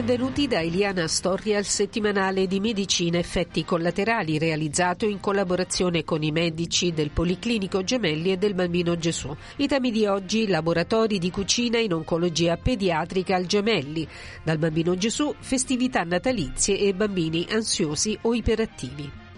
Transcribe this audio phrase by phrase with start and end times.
[0.00, 6.32] Benvenuti da Eliana Storia al settimanale di medicina effetti collaterali realizzato in collaborazione con i
[6.32, 9.36] medici del Policlinico Gemelli e del Bambino Gesù.
[9.56, 14.08] I temi di oggi laboratori di cucina in oncologia pediatrica al Gemelli.
[14.42, 19.28] Dal Bambino Gesù festività natalizie e bambini ansiosi o iperattivi.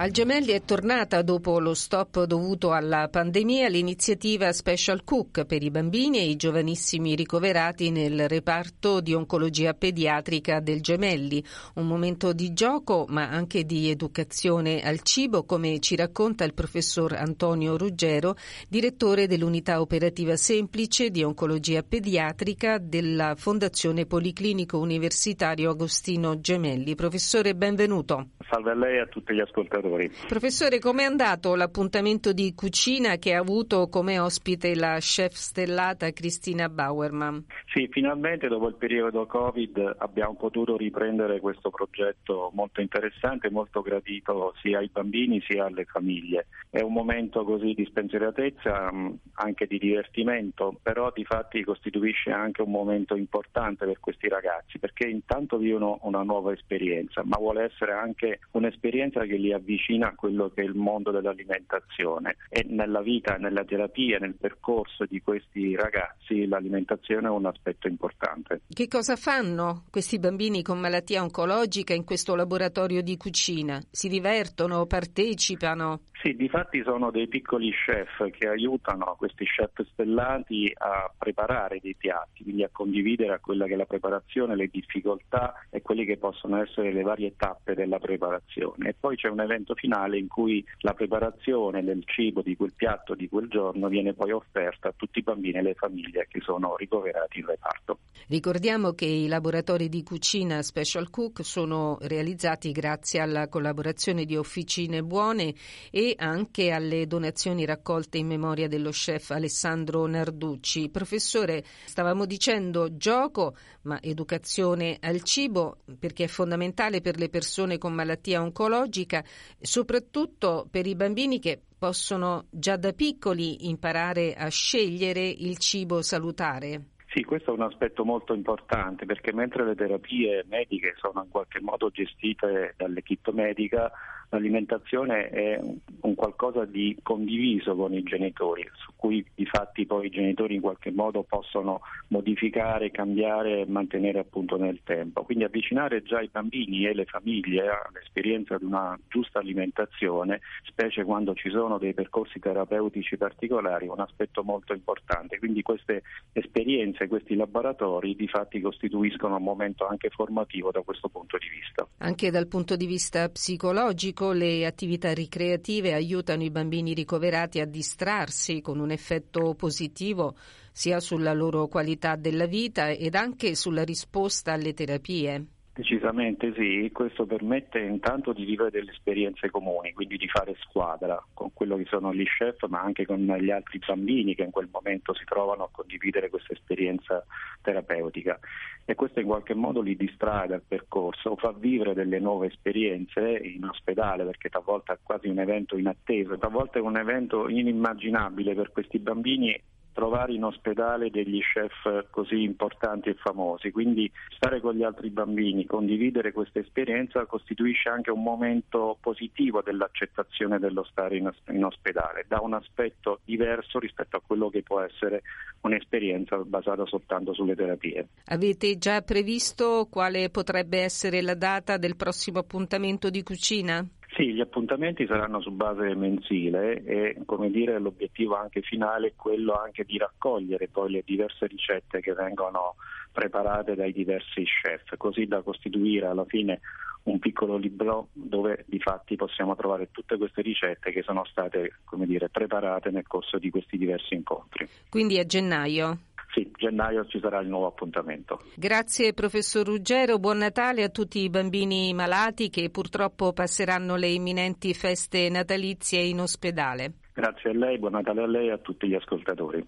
[0.00, 5.70] Al Gemelli è tornata dopo lo stop dovuto alla pandemia l'iniziativa Special Cook per i
[5.70, 11.44] bambini e i giovanissimi ricoverati nel reparto di oncologia pediatrica del Gemelli.
[11.74, 17.12] Un momento di gioco ma anche di educazione al cibo come ci racconta il professor
[17.12, 18.36] Antonio Ruggero,
[18.70, 26.94] direttore dell'unità operativa semplice di oncologia pediatrica della Fondazione Policlinico Universitario Agostino Gemelli.
[26.94, 28.28] Professore, benvenuto.
[28.48, 30.10] Salve a lei e a tutti gli ascoltatori ascoltatori.
[30.26, 36.68] Professore, com'è andato l'appuntamento di cucina che ha avuto come ospite la chef stellata Cristina
[36.68, 37.44] Bauerman?
[37.72, 44.54] Sì, finalmente dopo il periodo Covid abbiamo potuto riprendere questo progetto molto interessante molto gradito
[44.60, 46.46] sia ai bambini sia alle famiglie.
[46.68, 52.62] È un momento così di spensieratezza, mm, anche di divertimento, però di fatti costituisce anche
[52.62, 57.92] un momento importante per questi ragazzi perché intanto vivono una nuova esperienza, ma vuole essere
[57.92, 63.00] anche un'esperienza che li avvicina avvicina a quello che è il mondo dell'alimentazione e nella
[63.00, 68.60] vita, nella terapia, nel percorso di questi ragazzi l'alimentazione è un aspetto importante.
[68.68, 73.80] Che cosa fanno questi bambini con malattia oncologica in questo laboratorio di cucina?
[73.90, 76.02] Si divertono, partecipano?
[76.22, 81.94] Sì, di fatti sono dei piccoli chef che aiutano questi chef stellati a preparare dei
[81.94, 86.18] piatti, quindi a condividere a quella che è la preparazione, le difficoltà e quelle che
[86.18, 88.90] possono essere le varie tappe della preparazione.
[88.90, 93.14] E poi c'è un evento finale in cui la preparazione del cibo di quel piatto
[93.14, 96.76] di quel giorno viene poi offerta a tutti i bambini e le famiglie che sono
[96.76, 97.98] ricoverati in reparto.
[98.28, 105.02] Ricordiamo che i laboratori di cucina Special Cook sono realizzati grazie alla collaborazione di Officine
[105.02, 105.54] Buone
[105.90, 110.90] e anche alle donazioni raccolte in memoria dello chef Alessandro Narducci.
[110.90, 117.92] Professore, stavamo dicendo gioco, ma educazione al cibo perché è fondamentale per le persone con
[117.92, 119.24] malattia oncologica,
[119.60, 126.90] soprattutto per i bambini che possono già da piccoli imparare a scegliere il cibo salutare.
[127.12, 131.60] Sì, questo è un aspetto molto importante perché mentre le terapie mediche sono in qualche
[131.60, 133.90] modo gestite dall'equipe medica,
[134.30, 135.60] l'alimentazione è
[136.00, 140.60] un qualcosa di condiviso con i genitori, su cui di fatti poi i genitori in
[140.60, 145.22] qualche modo possono modificare, cambiare e mantenere appunto nel tempo.
[145.22, 151.34] Quindi avvicinare già i bambini e le famiglie all'esperienza di una giusta alimentazione, specie quando
[151.34, 155.38] ci sono dei percorsi terapeutici particolari, è un aspetto molto importante.
[155.38, 156.02] Quindi queste
[156.32, 161.86] esperienze, questi laboratori di fatti costituiscono un momento anche formativo da questo punto di vista.
[161.98, 168.60] Anche dal punto di vista psicologico le attività ricreative aiutano i bambini ricoverati a distrarsi
[168.60, 170.36] con un effetto positivo
[170.70, 175.46] sia sulla loro qualità della vita ed anche sulla risposta alle terapie.
[175.80, 181.54] Decisamente sì, questo permette intanto di vivere delle esperienze comuni, quindi di fare squadra con
[181.54, 185.14] quello che sono gli chef, ma anche con gli altri bambini che in quel momento
[185.14, 187.24] si trovano a condividere questa esperienza
[187.62, 188.38] terapeutica.
[188.84, 193.64] E questo in qualche modo li distrae dal percorso, fa vivere delle nuove esperienze in
[193.64, 198.98] ospedale, perché talvolta è quasi un evento inatteso, talvolta è un evento inimmaginabile per questi
[198.98, 199.58] bambini
[199.92, 205.66] trovare in ospedale degli chef così importanti e famosi, quindi stare con gli altri bambini,
[205.66, 212.40] condividere questa esperienza costituisce anche un momento positivo dell'accettazione dello stare in, in ospedale, da
[212.40, 215.22] un aspetto diverso rispetto a quello che può essere
[215.62, 218.08] un'esperienza basata soltanto sulle terapie.
[218.26, 223.86] Avete già previsto quale potrebbe essere la data del prossimo appuntamento di cucina?
[224.14, 229.54] Sì, gli appuntamenti saranno su base mensile e come dire, l'obiettivo anche finale è quello
[229.54, 232.74] anche di raccogliere poi le diverse ricette che vengono
[233.12, 236.60] preparate dai diversi chef, così da costituire alla fine
[237.02, 242.06] un piccolo libro dove di fatti possiamo trovare tutte queste ricette che sono state come
[242.06, 244.68] dire, preparate nel corso di questi diversi incontri.
[244.88, 245.98] Quindi a gennaio?
[246.32, 248.40] Sì, gennaio ci sarà il nuovo appuntamento.
[248.54, 254.72] Grazie professor Ruggero, buon Natale a tutti i bambini malati che purtroppo passeranno le imminenti
[254.74, 256.92] feste natalizie in ospedale.
[257.12, 259.66] Grazie a lei, buon Natale a lei e a tutti gli ascoltatori.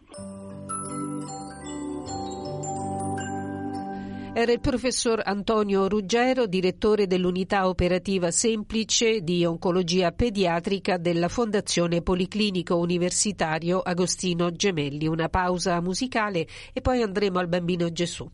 [4.35, 12.79] Era il professor Antonio Ruggero, direttore dell'unità operativa semplice di oncologia pediatrica della Fondazione Policlinico
[12.79, 15.07] Universitario Agostino Gemelli.
[15.07, 18.27] Una pausa musicale e poi andremo al bambino Gesù.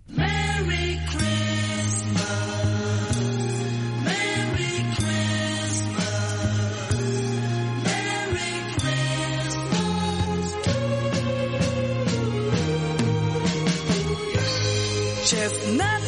[15.29, 16.03] Chestnut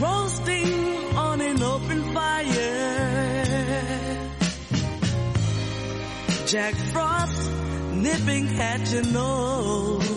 [0.00, 0.72] roasting
[1.14, 3.52] on an open fire.
[6.46, 7.50] Jack Frost
[7.92, 10.08] nipping at your nose.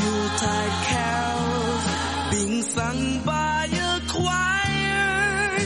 [0.00, 1.84] Yuletide carols
[2.30, 5.58] being sung by a choir.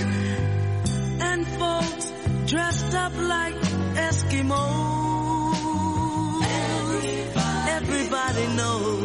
[1.21, 2.13] And folks
[2.51, 3.55] dressed up like
[3.95, 4.91] Eskimos.
[7.79, 9.00] Everybody knows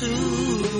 [0.00, 0.79] too.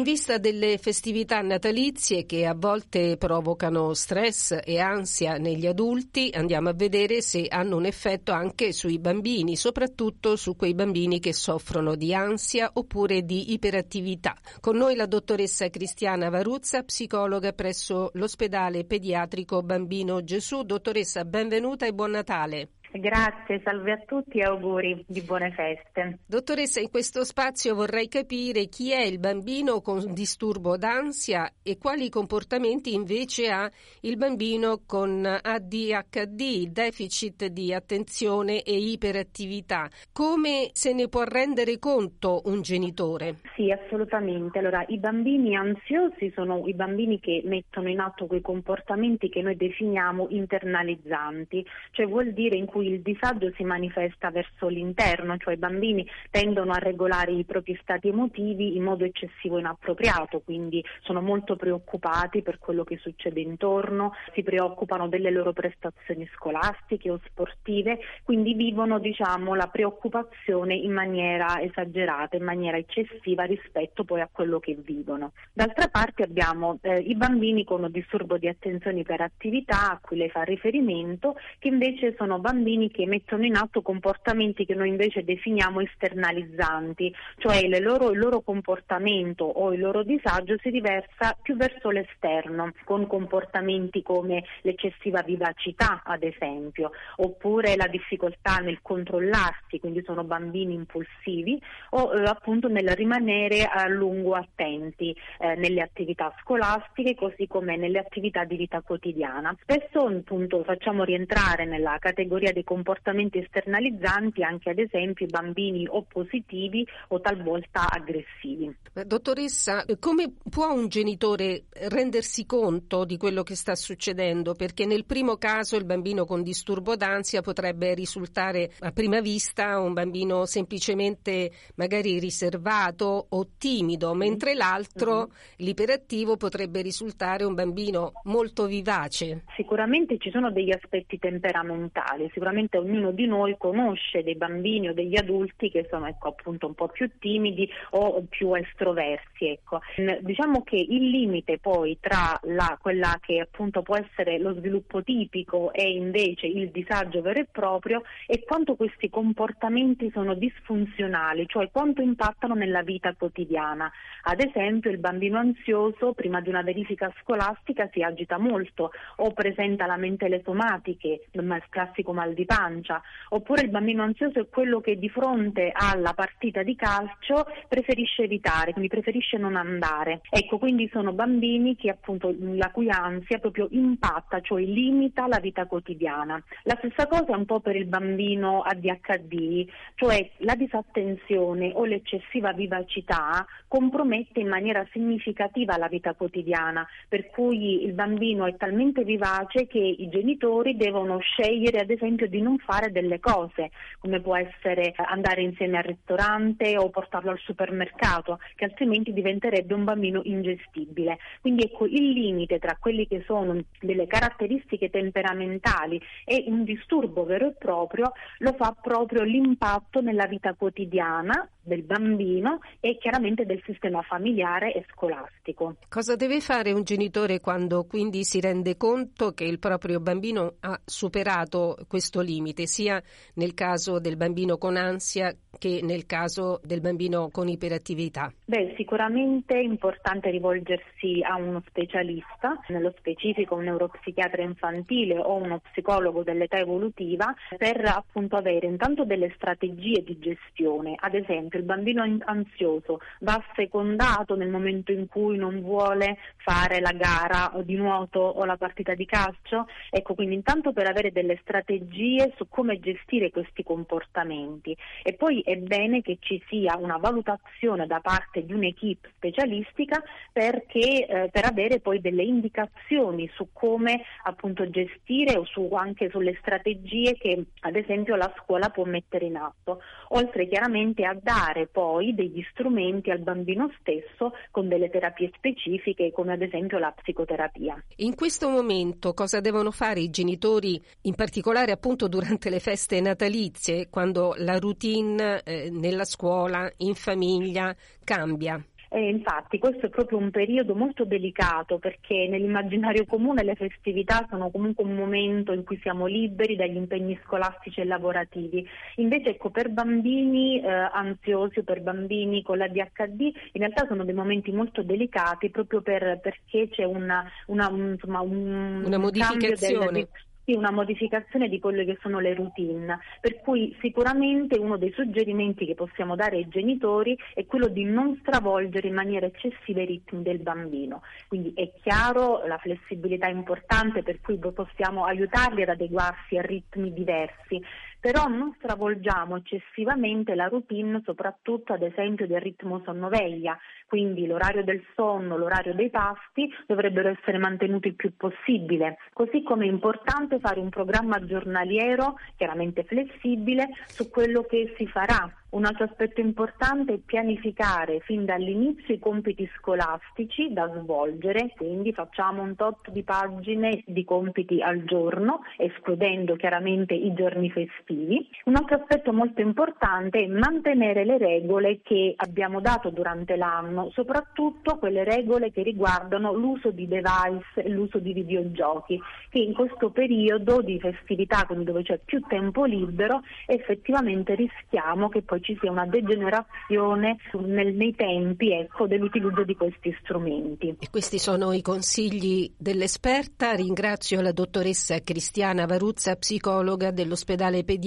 [0.00, 6.70] In vista delle festività natalizie che a volte provocano stress e ansia negli adulti, andiamo
[6.70, 11.96] a vedere se hanno un effetto anche sui bambini, soprattutto su quei bambini che soffrono
[11.96, 14.34] di ansia oppure di iperattività.
[14.60, 20.62] Con noi la dottoressa Cristiana Varuzza, psicologa presso l'ospedale pediatrico Bambino Gesù.
[20.62, 22.70] Dottoressa, benvenuta e buon Natale.
[22.92, 26.18] Grazie, salve a tutti e auguri di buone feste.
[26.26, 32.08] Dottoressa, in questo spazio vorrei capire chi è il bambino con disturbo d'ansia e quali
[32.08, 33.70] comportamenti invece ha
[34.00, 39.88] il bambino con ADHD, deficit di attenzione e iperattività.
[40.12, 43.36] Come se ne può rendere conto un genitore?
[43.54, 44.58] Sì, assolutamente.
[44.58, 49.56] Allora, i bambini ansiosi sono i bambini che mettono in atto quei comportamenti che noi
[49.56, 55.52] definiamo internalizzanti, cioè vuol dire in cui cui il disagio si manifesta verso l'interno, cioè
[55.52, 60.82] i bambini tendono a regolare i propri stati emotivi in modo eccessivo e inappropriato, quindi
[61.02, 67.20] sono molto preoccupati per quello che succede intorno, si preoccupano delle loro prestazioni scolastiche o
[67.26, 74.28] sportive, quindi vivono diciamo, la preoccupazione in maniera esagerata, in maniera eccessiva rispetto poi a
[74.32, 75.32] quello che vivono.
[75.52, 80.42] D'altra parte abbiamo eh, i bambini con disturbo di attenzione iperattività a cui lei fa
[80.42, 87.12] riferimento, che invece sono bambini che mettono in atto comportamenti che noi invece definiamo esternalizzanti,
[87.38, 92.72] cioè il loro, il loro comportamento o il loro disagio si riversa più verso l'esterno,
[92.84, 100.74] con comportamenti come l'eccessiva vivacità, ad esempio, oppure la difficoltà nel controllarsi, quindi sono bambini
[100.74, 101.60] impulsivi,
[101.90, 107.98] o eh, appunto nel rimanere a lungo attenti eh, nelle attività scolastiche così come nelle
[107.98, 109.56] attività di vita quotidiana.
[109.60, 116.86] Spesso appunto facciamo rientrare nella categoria dei comportamenti esternalizzanti anche ad esempio i bambini oppositivi
[117.08, 118.74] o talvolta aggressivi.
[119.06, 124.54] Dottoressa, come può un genitore rendersi conto di quello che sta succedendo?
[124.54, 129.92] Perché nel primo caso il bambino con disturbo d'ansia potrebbe risultare a prima vista un
[129.92, 135.30] bambino semplicemente magari riservato o timido, mentre l'altro, mm-hmm.
[135.56, 139.44] l'iperattivo, potrebbe risultare un bambino molto vivace.
[139.56, 145.16] Sicuramente ci sono degli aspetti temperamentali, sicuramente ognuno di noi conosce dei bambini o degli
[145.16, 149.48] adulti che sono ecco, appunto un po' più timidi o più estroversi.
[149.48, 149.80] Ecco.
[150.20, 155.72] Diciamo che il limite poi tra la, quella che appunto può essere lo sviluppo tipico
[155.72, 162.02] e invece il disagio vero e proprio è quanto questi comportamenti sono disfunzionali, cioè quanto
[162.02, 163.90] impattano nella vita quotidiana.
[164.22, 169.86] Ad esempio il bambino ansioso prima di una verifica scolastica si agita molto o presenta
[169.86, 175.08] lamentele somatiche, il classico mal di pancia, oppure il bambino ansioso è quello che di
[175.08, 180.20] fronte alla partita di calcio preferisce evitare, quindi preferisce non andare.
[180.30, 185.66] Ecco, quindi sono bambini che appunto la cui ansia proprio impatta, cioè limita la vita
[185.66, 186.42] quotidiana.
[186.64, 192.52] La stessa cosa è un po' per il bambino ADHD, cioè la disattenzione o l'eccessiva
[192.52, 199.66] vivacità compromette in maniera significativa la vita quotidiana, per cui il bambino è talmente vivace
[199.66, 204.94] che i genitori devono scegliere ad esempio di non fare delle cose, come può essere
[204.96, 211.18] andare insieme al ristorante o portarlo al supermercato, che altrimenti diventerebbe un bambino ingestibile.
[211.40, 217.48] Quindi ecco il limite tra quelli che sono delle caratteristiche temperamentali e un disturbo vero
[217.48, 224.02] e proprio lo fa proprio l'impatto nella vita quotidiana del bambino e chiaramente del sistema
[224.02, 225.76] familiare e scolastico.
[225.88, 230.80] Cosa deve fare un genitore quando quindi si rende conto che il proprio bambino ha
[230.84, 233.02] superato questo limite, sia
[233.34, 238.32] nel caso del bambino con ansia che nel caso del bambino con iperattività?
[238.44, 245.60] Beh, sicuramente è importante rivolgersi a uno specialista, nello specifico un neuropsichiatra infantile o uno
[245.70, 251.64] psicologo dell'età evolutiva, per appunto avere intanto delle strategie di gestione, ad esempio esempio il
[251.64, 258.20] bambino ansioso va secondato nel momento in cui non vuole fare la gara di nuoto
[258.20, 263.30] o la partita di calcio, ecco quindi intanto per avere delle strategie su come gestire
[263.30, 264.76] questi comportamenti.
[265.02, 270.02] E poi è bene che ci sia una valutazione da parte di un'equipe specialistica
[270.32, 276.36] perché, eh, per avere poi delle indicazioni su come appunto gestire o su, anche sulle
[276.40, 281.66] strategie che ad esempio la scuola può mettere in atto, oltre chiaramente a dare dare
[281.66, 287.82] poi degli strumenti al bambino stesso con delle terapie specifiche come ad esempio la psicoterapia.
[287.96, 293.88] In questo momento cosa devono fare i genitori, in particolare appunto durante le feste natalizie,
[293.88, 298.62] quando la routine eh, nella scuola, in famiglia cambia?
[298.92, 304.50] E infatti questo è proprio un periodo molto delicato perché nell'immaginario comune le festività sono
[304.50, 308.66] comunque un momento in cui siamo liberi dagli impegni scolastici e lavorativi.
[308.96, 314.04] Invece ecco, per bambini eh, ansiosi o per bambini con la DHD in realtà sono
[314.04, 319.92] dei momenti molto delicati proprio per, perché c'è una, una, un, insomma, un una modificazione.
[319.92, 320.08] Del,
[320.50, 325.64] sì, una modificazione di quelle che sono le routine, per cui sicuramente uno dei suggerimenti
[325.64, 330.22] che possiamo dare ai genitori è quello di non stravolgere in maniera eccessiva i ritmi
[330.22, 331.02] del bambino.
[331.28, 336.92] Quindi è chiaro la flessibilità è importante per cui possiamo aiutarli ad adeguarsi a ritmi
[336.92, 337.62] diversi,
[338.00, 344.82] però non stravolgiamo eccessivamente la routine, soprattutto ad esempio del ritmo sonno-veglia, quindi l'orario del
[344.94, 350.60] sonno, l'orario dei pasti dovrebbero essere mantenuti il più possibile, così come è importante fare
[350.60, 355.30] un programma giornaliero chiaramente flessibile su quello che si farà.
[355.50, 362.40] Un altro aspetto importante è pianificare fin dall'inizio i compiti scolastici da svolgere, quindi facciamo
[362.42, 367.89] un tot di pagine di compiti al giorno, escludendo chiaramente i giorni festivi.
[367.92, 374.78] Un altro aspetto molto importante è mantenere le regole che abbiamo dato durante l'anno, soprattutto
[374.78, 380.62] quelle regole che riguardano l'uso di device e l'uso di videogiochi, che in questo periodo
[380.62, 385.86] di festività, quindi dove c'è più tempo libero, effettivamente rischiamo che poi ci sia una
[385.86, 390.76] degenerazione nel, nei tempi ecco, dell'utilizzo di questi strumenti.
[390.78, 393.52] E questi sono i consigli dell'esperta.
[393.54, 397.78] Ringrazio la dottoressa Cristiana Varuzza, psicologa dell'ospedale pediatrico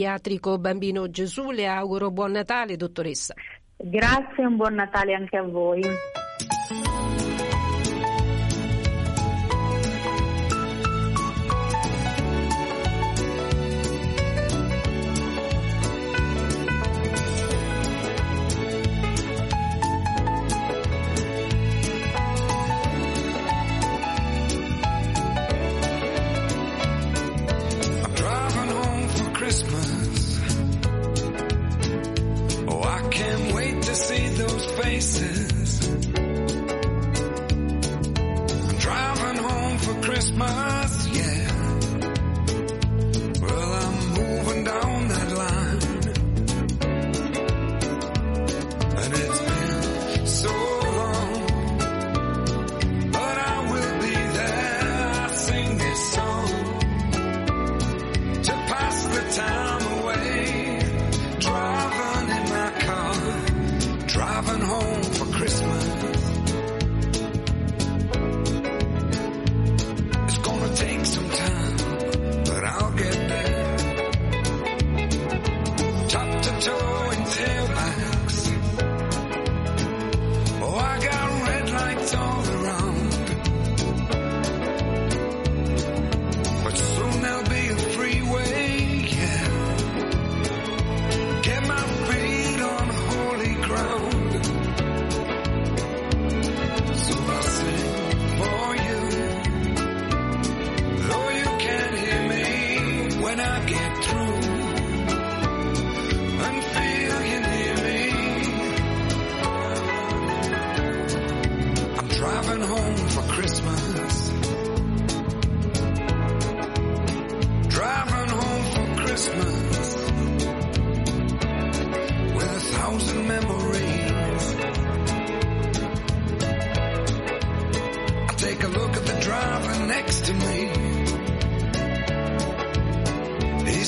[0.57, 1.51] Bambino Gesù.
[1.51, 3.33] Le auguro buon Natale, dottoressa.
[3.77, 5.81] Grazie e un buon Natale anche a voi.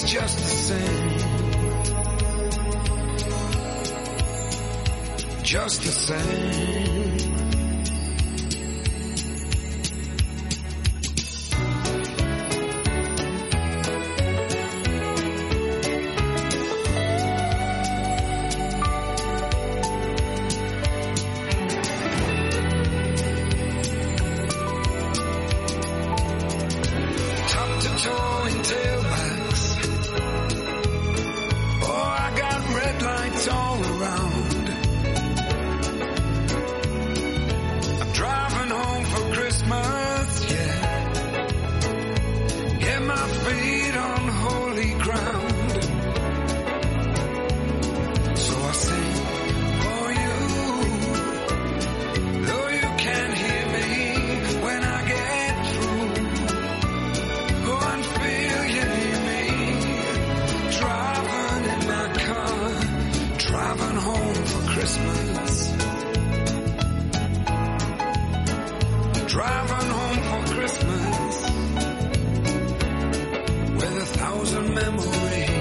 [0.06, 1.18] just the same.
[5.44, 7.35] Just the same.
[74.36, 75.55] thousand memories.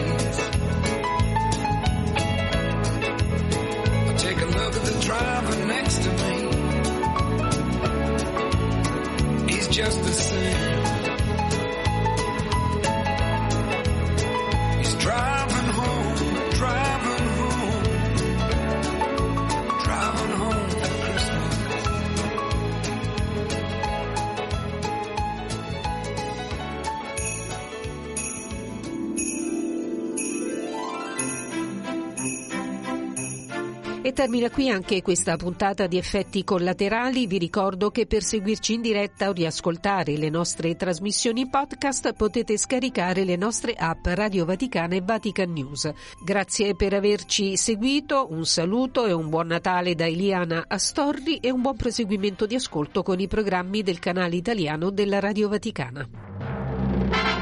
[34.25, 37.27] Termina qui anche questa puntata di effetti collaterali.
[37.27, 43.25] Vi ricordo che per seguirci in diretta o riascoltare le nostre trasmissioni podcast potete scaricare
[43.25, 45.93] le nostre app Radio Vaticana e Vatican News.
[46.25, 51.61] Grazie per averci seguito, un saluto e un buon Natale da Eliana Astorri e un
[51.61, 57.34] buon proseguimento di ascolto con i programmi del canale italiano della Radio Vaticana.